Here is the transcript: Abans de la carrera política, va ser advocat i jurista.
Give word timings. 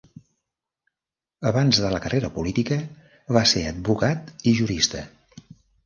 Abans 1.51 1.83
de 1.85 1.93
la 1.97 2.01
carrera 2.07 2.33
política, 2.39 2.81
va 3.39 3.47
ser 3.55 3.65
advocat 3.77 4.37
i 4.55 4.59
jurista. 4.63 5.09